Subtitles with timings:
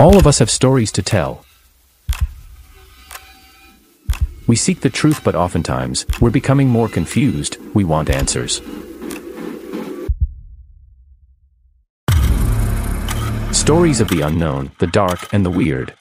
[0.00, 1.44] All of us have stories to tell.
[4.46, 7.56] We seek the truth, but oftentimes, we're becoming more confused.
[7.74, 8.62] We want answers.
[13.50, 15.92] Stories of the unknown, the dark, and the weird.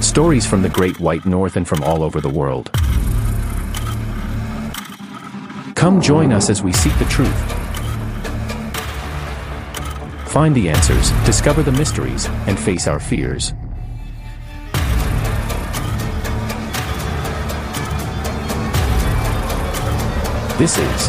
[0.00, 2.70] Stories from the Great White North and from all over the world.
[5.74, 7.63] Come join us as we seek the truth.
[10.34, 13.52] Find the answers, discover the mysteries, and face our fears.
[20.58, 21.08] This is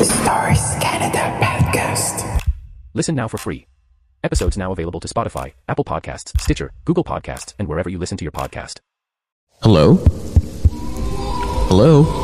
[0.00, 2.40] The Stories Canada podcast.
[2.94, 3.68] Listen now for free.
[4.24, 8.24] Episodes now available to Spotify, Apple Podcasts, Stitcher, Google Podcasts, and wherever you listen to
[8.24, 8.80] your podcast.
[9.62, 9.94] Hello?
[11.68, 12.23] Hello?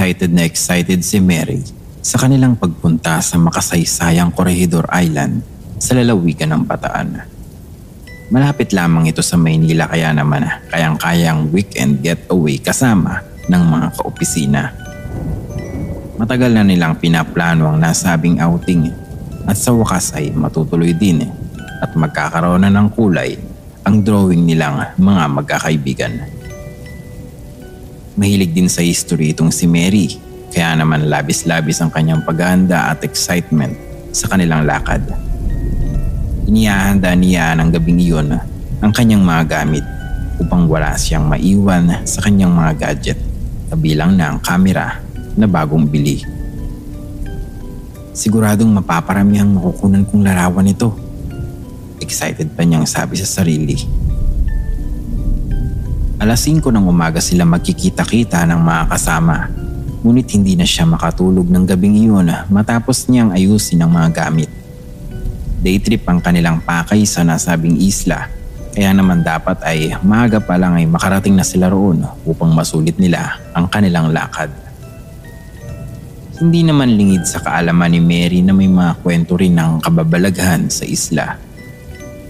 [0.00, 1.60] Excited na excited si Mary
[2.00, 5.44] sa kanilang pagpunta sa makasaysayang Corregidor Island
[5.76, 7.20] sa lalawigan ng Bataan.
[8.32, 14.72] Malapit lamang ito sa Maynila kaya naman kayang-kayang weekend getaway kasama ng mga kaopisina.
[16.16, 18.88] Matagal na nilang pinaplano ang nasabing outing
[19.44, 21.28] at sa wakas ay matutuloy din
[21.84, 23.36] at magkakaroon na ng kulay
[23.84, 26.39] ang drawing nilang mga magkakaibigan.
[28.20, 30.20] Mahilig din sa history itong si Mary,
[30.52, 33.72] kaya naman labis-labis ang kanyang paghahanda at excitement
[34.12, 35.00] sa kanilang lakad.
[36.44, 38.36] Inihahanda niya ng gabing iyon
[38.84, 39.84] ang kanyang mga gamit
[40.36, 43.16] upang wala siyang maiwan sa kanyang mga gadget
[43.72, 45.00] kabilang na ang kamera
[45.40, 46.20] na bagong bili.
[48.12, 50.92] Siguradong mapaparami ang makukunan kong larawan ito.
[52.04, 53.99] Excited pa niyang sabi sa sarili.
[56.20, 59.48] Alas 5 ng umaga sila magkikita-kita ng mga kasama.
[60.04, 64.52] Ngunit hindi na siya makatulog ng gabing iyon matapos niyang ayusin ang mga gamit.
[65.64, 68.28] Day trip ang kanilang pakay sa nasabing isla
[68.70, 73.42] kaya naman dapat ay maaga pa lang ay makarating na sila roon upang masulit nila
[73.50, 74.46] ang kanilang lakad.
[76.38, 80.86] Hindi naman lingid sa kaalaman ni Mary na may mga kwento rin ng kababalaghan sa
[80.86, 81.36] isla.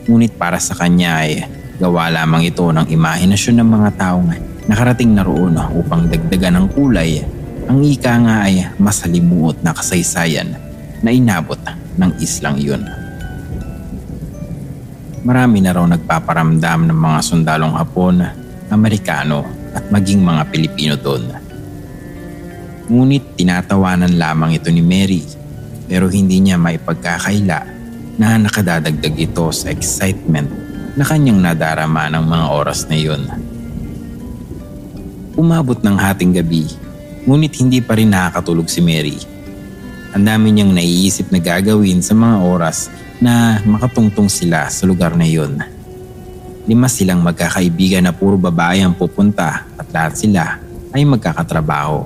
[0.08, 1.44] Ngunit para sa kanya ay
[1.80, 4.28] gawa lamang ito ng imahinasyon ng mga taong
[4.68, 7.24] nakarating na roon upang dagdagan ng kulay
[7.64, 10.60] ang ika nga ay masalimuot na kasaysayan
[11.00, 11.56] na inabot
[11.96, 12.84] ng islang iyon.
[15.24, 18.28] Marami na raw nagpaparamdam ng mga sundalong Hapon,
[18.68, 21.32] Amerikano at maging mga Pilipino doon.
[22.92, 25.24] Ngunit tinatawanan lamang ito ni Mary
[25.88, 27.60] pero hindi niya maipagkakaila
[28.20, 30.69] na nakadadagdag ito sa excitement
[31.00, 33.24] na kanyang nadarama ng mga oras na iyon.
[35.32, 36.68] Umabot ng hating gabi
[37.24, 39.16] ngunit hindi pa rin nakakatulog si Mary.
[40.12, 45.24] Ang dami niyang naiisip na gagawin sa mga oras na makatungtong sila sa lugar na
[45.24, 45.56] iyon.
[46.68, 50.60] Lima silang magkakaibigan na puro babae ang pupunta at lahat sila
[50.92, 52.04] ay magkakatrabaho.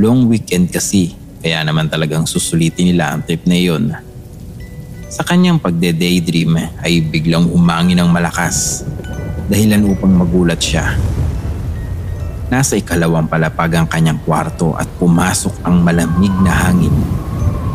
[0.00, 1.12] Long weekend kasi
[1.44, 4.05] kaya naman talagang susulitin nila ang trip na iyon.
[5.16, 8.84] Sa kanyang pagde-daydream ay biglang humangin ng malakas
[9.48, 10.92] dahilan upang magulat siya.
[12.52, 16.92] Nasa ikalawang palapag ang kanyang kwarto at pumasok ang malamig na hangin.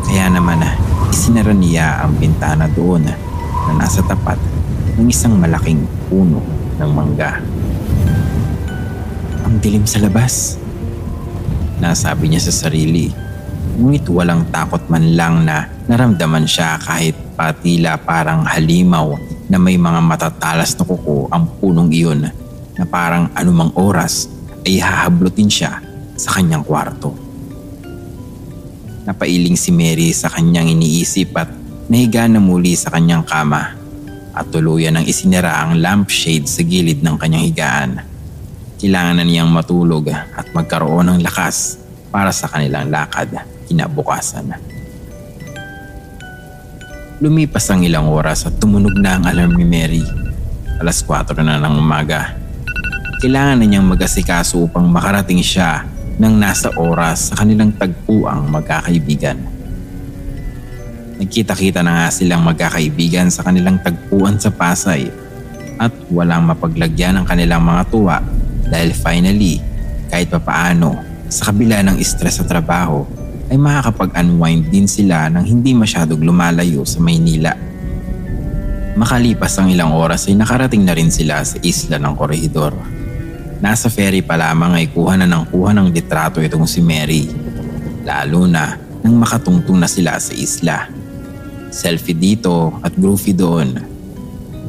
[0.06, 0.62] Kaya naman
[1.10, 4.38] isinara niya ang bintana doon na nasa tapat
[5.02, 6.38] ng isang malaking puno
[6.78, 7.42] ng mangga.
[9.50, 10.62] Ang dilim sa labas.
[11.82, 13.10] Nasabi niya sa sarili.
[13.72, 19.16] Ngunit walang takot man lang na naramdaman siya kahit patila parang halimaw
[19.48, 22.28] na may mga matatalas na kuko ang punong iyon
[22.76, 24.28] na parang anumang oras
[24.68, 25.80] ay hahablutin siya
[26.20, 27.16] sa kanyang kwarto.
[29.08, 31.48] Napailing si Mary sa kanyang iniisip at
[31.88, 33.72] nahiga na muli sa kanyang kama
[34.36, 37.90] at tuluyan ng isinira ang lampshade sa gilid ng kanyang higaan.
[38.76, 41.80] Kailangan na niyang matulog at magkaroon ng lakas
[42.12, 44.52] para sa kanilang lakad kinabukasan.
[47.24, 50.04] Lumipas ang ilang oras at tumunog na ang alarm ni Mary.
[50.76, 52.36] Alas 4 na ng umaga.
[53.22, 55.86] Kailangan na niyang mag-asikaso upang makarating siya
[56.18, 59.38] nang nasa oras sa kanilang tagpuang magkakaibigan.
[61.22, 65.06] Nagkita-kita na nga silang magkakaibigan sa kanilang tagpuan sa Pasay
[65.78, 68.18] at walang mapaglagyan ng kanilang mga tuwa
[68.66, 69.62] dahil finally,
[70.10, 70.98] kahit papaano,
[71.30, 73.06] sa kabila ng stress sa trabaho,
[73.52, 77.52] ay makakapag-unwind din sila nang hindi masyadong lumalayo sa Maynila.
[78.96, 82.72] Makalipas ang ilang oras ay nakarating na rin sila sa isla ng Corregidor.
[83.60, 87.28] Nasa ferry pa lamang ay kuha na ng kuha ng litrato itong si Mary.
[88.08, 88.72] Lalo na
[89.04, 90.88] nang makatungtong na sila sa isla.
[91.68, 93.76] Selfie dito at groovy doon.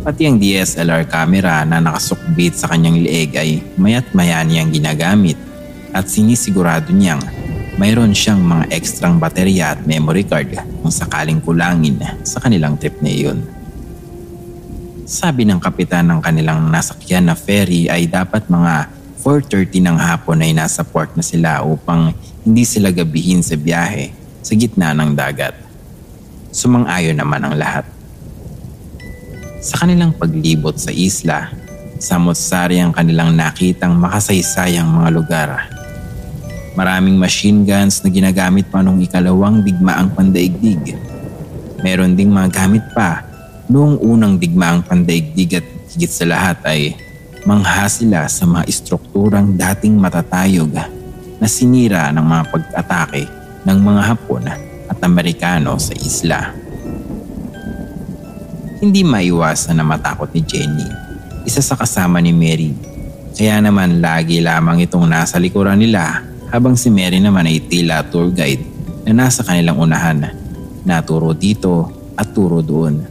[0.03, 5.39] Pati ang DSLR camera na nakasukbit sa kanyang leeg ay mayat maya niyang ginagamit
[5.95, 7.23] at sinisigurado niyang
[7.77, 13.09] mayroon siyang mga ekstrang baterya at memory card kung sakaling kulangin sa kanilang trip na
[13.09, 13.41] iyon.
[15.03, 18.87] Sabi ng kapitan ng kanilang nasakyan na ferry ay dapat mga
[19.19, 22.11] 4.30 ng hapon ay nasa port na sila upang
[22.43, 24.11] hindi sila gabihin sa biyahe
[24.43, 25.55] sa gitna ng dagat.
[26.51, 27.87] Sumang-ayon naman ang lahat.
[29.63, 31.55] Sa kanilang paglibot sa isla,
[32.03, 35.49] samot-sari ang kanilang nakitang makasaysayang mga lugar.
[36.73, 40.97] Maraming machine guns na ginagamit pa nung ikalawang digmaang pandaigdig.
[41.85, 43.33] Meron ding mga gamit pa
[43.71, 45.65] Noong unang digmaang pandaigdig at
[45.95, 46.99] higit sa lahat ay
[47.47, 50.67] mangha sila sa mga istrukturang dating matatayog
[51.39, 53.23] na sinira ng mga pag-atake
[53.63, 54.43] ng mga Hapon
[54.91, 56.51] at Amerikano sa isla.
[58.83, 60.83] Hindi maiwasan na matakot ni Jenny,
[61.47, 62.75] isa sa kasama ni Mary.
[63.31, 66.19] Kaya naman lagi lamang itong nasa likuran nila
[66.53, 68.61] habang si Mary naman ay tila tour guide
[69.09, 70.29] na nasa kanilang unahan.
[70.85, 73.01] Naturo dito at turo doon.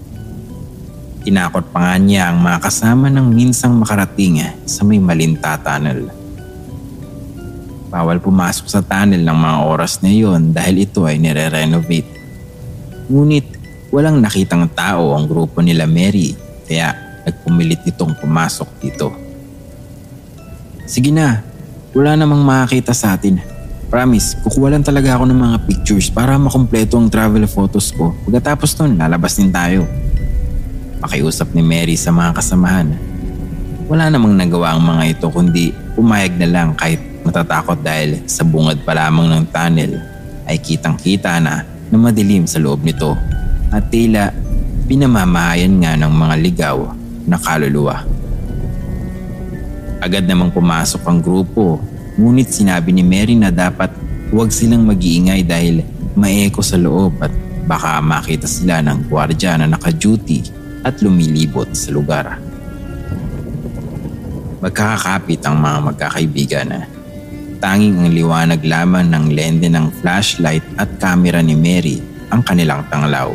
[1.26, 6.06] Tinakot pa nga niya ang mga kasama ng minsang makarating sa may Malinta Tunnel.
[7.90, 12.08] Bawal pumasok sa tunnel ng mga oras na iyon dahil ito ay nire-renovate.
[13.10, 13.46] Ngunit
[13.92, 16.32] walang nakitang tao ang grupo nila Mary
[16.64, 16.94] kaya
[17.26, 19.12] nagpumilit itong pumasok dito.
[20.88, 21.51] Sige na,
[21.92, 23.36] wala namang makakita sa atin.
[23.92, 28.16] Promise, kukuha lang talaga ako ng mga pictures para makumpleto ang travel photos ko.
[28.24, 29.84] Pagkatapos nun, lalabas din tayo.
[31.04, 32.96] Pakiusap ni Mary sa mga kasamahan.
[33.92, 38.80] Wala namang nagawa ang mga ito kundi pumayag na lang kahit matatakot dahil sa bungad
[38.80, 40.00] pa lamang ng tunnel
[40.48, 41.60] ay kitang kita na
[41.92, 43.12] na madilim sa loob nito
[43.68, 44.32] at tila
[44.88, 46.76] pinamamahayan nga ng mga ligaw
[47.28, 48.11] na kaluluwa.
[50.02, 51.78] Agad namang pumasok ang grupo
[52.18, 53.94] ngunit sinabi ni Mary na dapat
[54.34, 55.86] huwag silang mag-iingay dahil
[56.18, 57.30] maeko sa loob at
[57.70, 60.42] baka makita sila ng gwardya na naka-duty
[60.82, 62.34] at lumilibot sa lugar.
[64.58, 66.68] Magkakakapit ang mga magkakaibigan
[67.62, 72.02] tanging ang liwanag lamang ng lende ng flashlight at kamera ni Mary
[72.34, 73.30] ang kanilang tanglaw.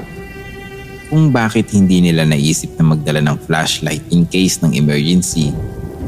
[1.07, 5.55] Kung bakit hindi nila naisip na magdala ng flashlight in case ng emergency,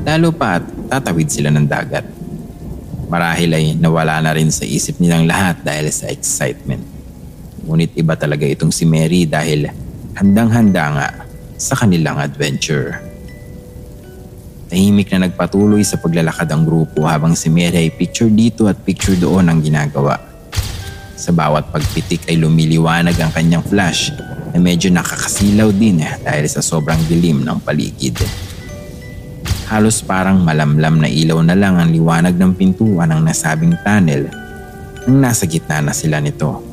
[0.04, 2.06] lalo pa at tatawid sila ng dagat.
[3.10, 6.86] Marahil ay nawala na rin sa isip nilang lahat dahil sa excitement.
[7.66, 9.66] Ngunit iba talaga itong si Mary dahil
[10.14, 11.08] handang-handa nga
[11.58, 13.02] sa kanilang adventure.
[14.70, 19.18] Tahimik na nagpatuloy sa paglalakad ang grupo habang si Mary ay picture dito at picture
[19.18, 20.22] doon ang ginagawa.
[21.18, 24.14] Sa bawat pagpitik ay lumiliwanag ang kanyang flash
[24.54, 28.22] na medyo nakakasilaw din dahil sa sobrang dilim ng paligid.
[29.70, 34.26] Halos parang malamlam na ilaw na lang ang liwanag ng pintuan ng nasabing tunnel
[35.06, 36.66] nang nasa gitna na sila nito.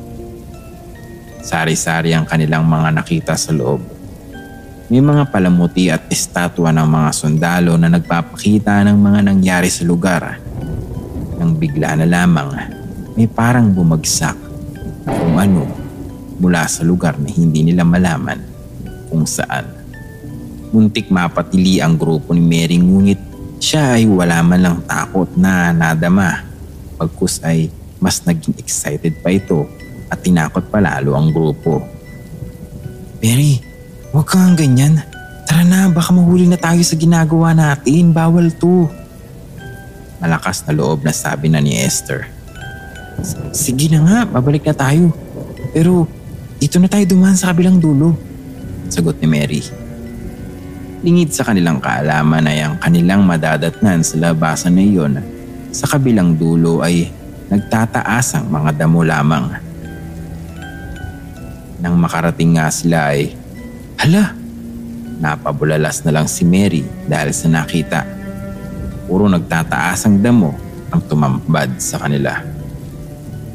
[1.45, 3.97] Sari-sari ang kanilang mga nakita sa loob
[4.87, 10.39] may mga palamuti at estatwa ng mga sundalo na nagpapakita ng mga nangyari sa lugar.
[11.35, 12.55] Nang bigla na lamang,
[13.19, 14.39] may parang bumagsak
[15.03, 15.67] na kung ano
[16.39, 18.39] mula sa lugar na hindi nila malaman
[19.11, 19.76] kung saan.
[20.71, 23.19] Muntik mapatili ang grupo ni Mary ngunit
[23.57, 26.43] siya ay wala man lang takot na nadama.
[26.99, 29.65] Pagkus ay mas naging excited pa ito
[30.11, 31.81] at tinakot palalo ang grupo.
[33.17, 33.57] Mary,
[34.17, 35.03] Huwag kang ganyan.
[35.43, 38.15] Tara na, baka mahuli na tayo sa ginagawa natin.
[38.15, 38.87] Bawal to.
[40.23, 42.25] Malakas na loob na sabi na ni Esther.
[43.51, 45.11] Sige na nga, babalik na tayo.
[45.75, 46.07] Pero
[46.57, 48.15] dito na tayo dumaan sa kabilang dulo.
[48.87, 49.61] Sagot ni Mary.
[51.05, 55.13] Lingid sa kanilang kaalaman ay ang kanilang madadatnan sa labasan na iyon
[55.69, 57.13] sa kabilang dulo ay
[57.53, 59.45] nagtataas ang mga damo lamang.
[61.77, 63.37] Nang makarating nga sila ay
[63.97, 64.33] Hala,
[65.17, 68.05] napabulalas na lang si Mary dahil sa nakita.
[69.09, 70.53] Puro nagtataas ang damo
[70.93, 72.41] ang tumambad sa kanila.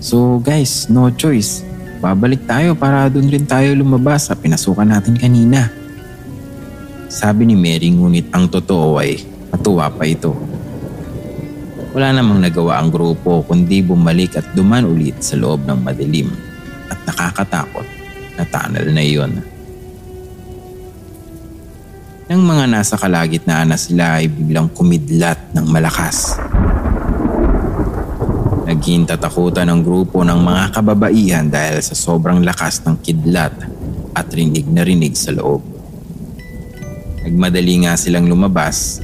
[0.02, 1.62] So guys, no choice.
[2.02, 5.81] Babalik tayo para doon rin tayo lumabas sa pinasukan natin kanina.
[7.12, 9.20] Sabi ni Mary ngunit ang totoo ay
[9.52, 10.32] matuwa pa ito.
[11.92, 16.32] Wala namang nagawa ang grupo kundi bumalik at duman ulit sa loob ng madilim
[16.88, 17.84] at nakakatakot
[18.40, 19.32] na tunnel na iyon.
[22.32, 26.40] Nang mga nasa kalagitnaan na sila ay biglang kumidlat ng malakas.
[28.64, 33.52] Naging tatakutan ang grupo ng mga kababaihan dahil sa sobrang lakas ng kidlat
[34.16, 35.71] at rinig na rinig sa loob.
[37.22, 38.98] Nagmadali nga silang lumabas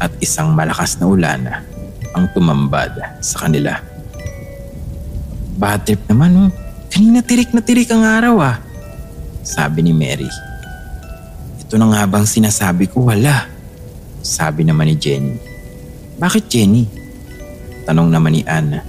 [0.00, 1.40] at isang malakas na ulan
[2.16, 3.76] ang tumambad sa kanila.
[5.60, 6.50] Bad trip naman oh.
[6.92, 8.56] Kanina tirik na tirik ang araw ah.
[9.44, 10.28] Sabi ni Mary.
[11.60, 13.48] Ito na nga bang sinasabi ko wala.
[14.20, 15.36] Sabi naman ni Jenny.
[16.20, 16.84] Bakit Jenny?
[17.88, 18.84] Tanong naman ni Anna.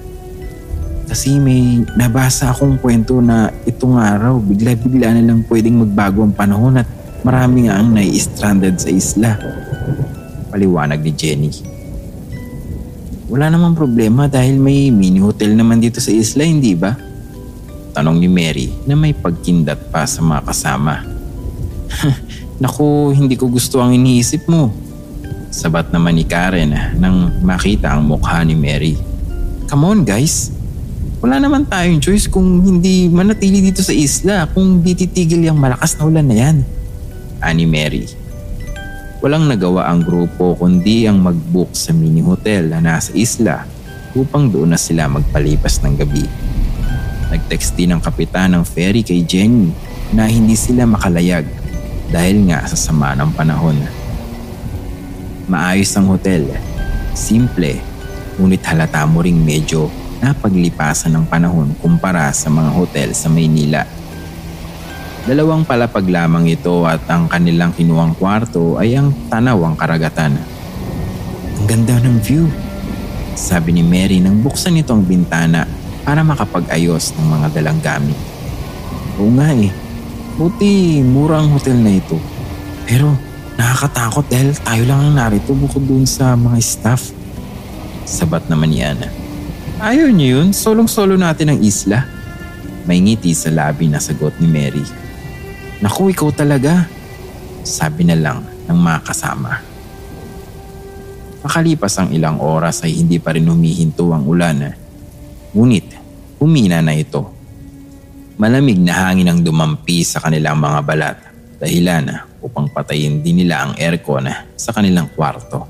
[1.07, 6.79] Kasi may nabasa akong kwento na itong araw bigla-bigla na lang pwedeng magbago ang panahon
[6.79, 6.87] at
[7.23, 9.31] marami nga ang nai-stranded sa isla.
[10.51, 11.51] Paliwanag ni Jenny.
[13.31, 16.93] Wala namang problema dahil may mini hotel naman dito sa isla, hindi ba?
[17.95, 21.01] Tanong ni Mary na may pagkindat pa sa mga kasama.
[22.61, 24.69] Naku, hindi ko gusto ang iniisip mo.
[25.49, 28.99] Sabat naman ni Karen nang makita ang mukha ni Mary.
[29.71, 30.53] Come on guys,
[31.23, 35.95] wala naman tayong choice kung hindi manatili dito sa isla kung di titigil yung malakas
[35.95, 36.57] na ulan na yan.
[37.43, 38.07] Ani Mary.
[39.19, 43.67] Walang nagawa ang grupo kundi ang mag-book sa mini hotel na nasa isla
[44.15, 46.25] upang doon na sila magpalipas ng gabi.
[47.31, 49.71] Nag-text din ang kapitan ng ferry kay Jenny
[50.11, 51.47] na hindi sila makalayag
[52.13, 53.79] dahil nga sa sama ng panahon.
[55.49, 56.45] Maayos ang hotel.
[57.17, 57.79] Simple,
[58.37, 59.89] ngunit halata mo ring medyo
[60.23, 63.83] napaglipasan ng panahon kumpara sa mga hotel sa Maynila.
[65.23, 70.35] Dalawang palapag lamang ito at ang kanilang kinuwang kwarto ay ang tanaw ang karagatan.
[70.35, 72.51] Ang ganda ng view,
[73.31, 75.63] sabi ni Mary nang buksan ito ang bintana
[76.03, 78.19] para makapag-ayos ng mga dalang gamit.
[79.15, 79.71] Oo nga eh,
[80.35, 82.19] buti mura ang hotel na ito.
[82.83, 83.15] Pero
[83.55, 87.15] nakakatakot dahil tayo lang ang narito bukod dun sa mga staff.
[88.03, 89.07] Sabat naman ni Ana.
[89.79, 92.03] Ayaw niyo yun, solong-solo natin ang isla.
[92.83, 95.02] May ngiti sa labi na sagot ni Mary.
[95.83, 96.87] Naku, ikaw talaga.
[97.67, 99.59] Sabi na lang ng mga kasama.
[101.43, 104.71] Makalipas ang ilang oras ay hindi pa rin humihinto ang ulan.
[105.51, 105.87] Ngunit
[106.39, 107.27] humina na ito.
[108.39, 111.17] Malamig na hangin ang dumampi sa kanilang mga balat
[111.59, 115.67] dahilan upang patayin din nila ang aircon sa kanilang kwarto.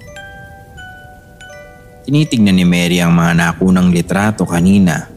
[2.05, 5.09] Tinitignan ni Mary ang mga nakunang litrato kanina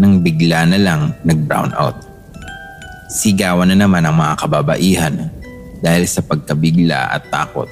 [0.00, 2.11] nang bigla na lang nag-brown out.
[3.12, 5.28] Sigawan na naman ang mga kababaihan
[5.84, 7.68] dahil sa pagkabigla at takot.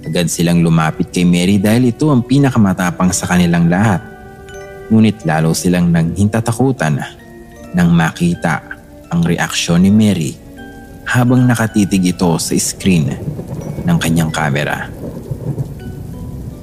[0.00, 4.00] Agad silang lumapit kay Mary dahil ito ang pinakamatapang sa kanilang lahat.
[4.88, 6.96] Ngunit lalo silang nanghintatakutan
[7.76, 8.64] nang makita
[9.12, 10.32] ang reaksyon ni Mary
[11.04, 13.12] habang nakatitig ito sa screen
[13.84, 14.88] ng kanyang kamera.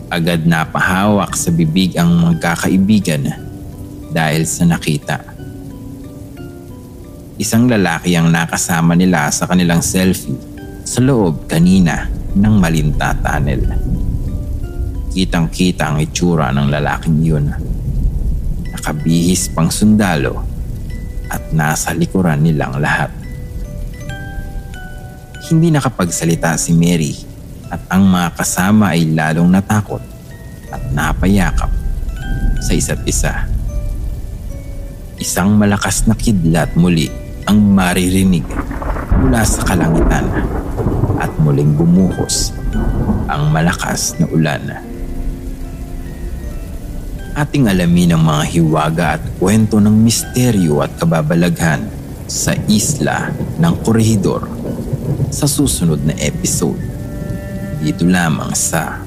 [0.10, 3.30] Agad napahawak sa bibig ang magkakaibigan
[4.10, 5.37] dahil sa nakita.
[7.38, 10.34] Isang lalaki ang nakasama nila sa kanilang selfie
[10.82, 13.62] sa loob kanina ng Malinta Tunnel.
[15.14, 17.46] Kitang kita ang itsura ng lalaking yun.
[18.74, 20.42] Nakabihis pang sundalo
[21.30, 23.14] at nasa likuran nilang lahat.
[25.54, 27.14] Hindi nakapagsalita si Mary
[27.70, 30.02] at ang mga kasama ay lalong natakot
[30.74, 31.70] at napayakap
[32.66, 33.46] sa isa't isa.
[35.22, 38.44] Isang malakas na kidlat muli ang maririnig
[39.24, 40.28] mula sa kalangitan
[41.16, 42.52] at muling bumuhos
[43.32, 44.64] ang malakas na ulan.
[47.40, 51.88] Ating alamin ang mga hiwaga at kwento ng misteryo at kababalaghan
[52.28, 53.32] sa isla
[53.64, 54.44] ng Corregidor
[55.32, 56.82] sa susunod na episode.
[57.80, 59.07] Dito lamang sa